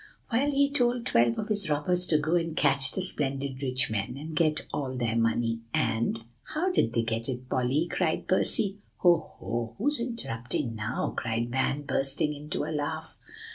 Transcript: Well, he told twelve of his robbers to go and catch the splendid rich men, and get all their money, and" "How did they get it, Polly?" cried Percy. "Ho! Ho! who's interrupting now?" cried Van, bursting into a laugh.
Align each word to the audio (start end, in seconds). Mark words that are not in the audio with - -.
Well, 0.31 0.49
he 0.49 0.71
told 0.71 1.05
twelve 1.05 1.37
of 1.37 1.49
his 1.49 1.69
robbers 1.69 2.07
to 2.07 2.17
go 2.17 2.33
and 2.33 2.57
catch 2.57 2.91
the 2.93 3.03
splendid 3.03 3.61
rich 3.61 3.91
men, 3.91 4.17
and 4.17 4.35
get 4.35 4.65
all 4.73 4.95
their 4.97 5.15
money, 5.15 5.59
and" 5.75 6.23
"How 6.55 6.71
did 6.71 6.93
they 6.93 7.03
get 7.03 7.29
it, 7.29 7.47
Polly?" 7.47 7.87
cried 7.87 8.27
Percy. 8.27 8.79
"Ho! 9.01 9.33
Ho! 9.37 9.75
who's 9.77 9.99
interrupting 9.99 10.73
now?" 10.73 11.13
cried 11.15 11.51
Van, 11.51 11.83
bursting 11.83 12.33
into 12.33 12.63
a 12.63 12.73
laugh. 12.73 13.19